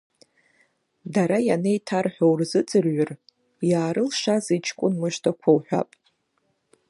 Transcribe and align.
Дара 1.13 1.37
ианеиҭарҳәо 1.47 2.25
урзыӡырҩыр, 2.31 3.09
иаарылшазеи 3.69 4.59
ҷкәын 4.65 4.93
мыждақәа, 4.99 5.49
уҳәап… 5.55 5.89